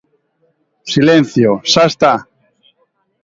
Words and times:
¡Silencio, 0.93 1.49
xa 1.71 1.83
está! 1.91 2.13